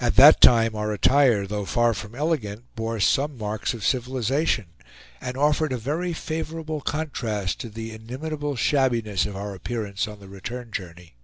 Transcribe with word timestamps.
At 0.00 0.14
that 0.14 0.40
time 0.40 0.76
our 0.76 0.92
attire, 0.92 1.44
though 1.44 1.64
far 1.64 1.92
from 1.92 2.14
elegant, 2.14 2.66
bore 2.76 3.00
some 3.00 3.36
marks 3.36 3.74
of 3.74 3.84
civilization, 3.84 4.66
and 5.20 5.36
offered 5.36 5.72
a 5.72 5.76
very 5.76 6.12
favorable 6.12 6.80
contrast 6.80 7.58
to 7.62 7.68
the 7.68 7.90
inimitable 7.90 8.54
shabbiness 8.54 9.26
of 9.26 9.34
our 9.34 9.56
appearance 9.56 10.06
on 10.06 10.20
the 10.20 10.28
return 10.28 10.70
journey. 10.70 11.16